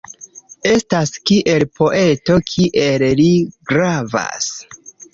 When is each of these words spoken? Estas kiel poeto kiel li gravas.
Estas 0.69 1.11
kiel 1.31 1.67
poeto 1.81 2.39
kiel 2.55 3.09
li 3.23 3.31
gravas. 3.75 4.53